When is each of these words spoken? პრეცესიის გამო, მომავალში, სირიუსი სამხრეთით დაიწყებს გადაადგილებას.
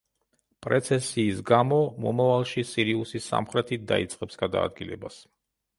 პრეცესიის 0.65 1.43
გამო, 1.49 1.77
მომავალში, 2.07 2.65
სირიუსი 2.71 3.25
სამხრეთით 3.29 3.87
დაიწყებს 3.95 4.45
გადაადგილებას. 4.45 5.25